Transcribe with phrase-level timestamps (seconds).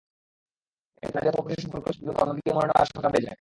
[1.03, 3.29] এতে নারী অথবা পুরুষের সম্পর্কের জটিলতা অন্যদিকে মোড় নেওয়ার আশঙ্কা বেড়ে যায়।